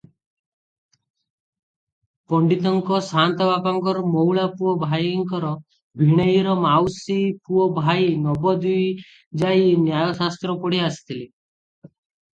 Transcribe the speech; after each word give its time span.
ପଣ୍ତିତଙ୍କ 2.33 2.99
ସାଆନ୍ତବାପାଙ୍କର 3.07 4.01
ମଉଳା 4.15 4.47
ପୁଅ 4.61 4.73
ଭାଇଙ୍କର 4.85 5.51
ଭିଣୋଇର 6.03 6.57
ମାଉସୀପୁଅ 6.65 7.69
ଭାଇ 7.79 8.11
ନବଦ୍ୱୀପ 8.27 9.45
ଯାଇ 9.45 9.67
ନ୍ୟାୟଶାସ୍ତ୍ର 9.85 10.57
ପଢ଼ି 10.65 10.85
ଆସିଥିଲେ। 10.91 11.25